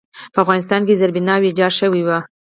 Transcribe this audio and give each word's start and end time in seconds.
په 0.33 0.37
افغانستان 0.43 0.81
کې 0.87 0.97
زېربنا 0.99 1.35
ویجاړه 1.39 1.77
شوې 1.79 2.01
وه. 2.07 2.17